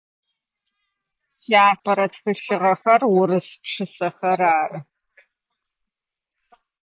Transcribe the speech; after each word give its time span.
Сиапэрэ 1.39 2.07
тхылъыгъэхэр 2.11 3.01
урыс 3.17 3.47
пшысэхэр 3.63 4.41
ары. 4.59 4.79